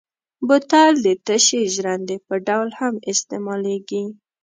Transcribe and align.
بوتل 0.47 0.93
د 1.05 1.07
تشې 1.25 1.61
ژرندې 1.75 2.17
په 2.27 2.35
ډول 2.47 2.69
هم 2.79 2.93
استعمالېږي. 3.11 4.03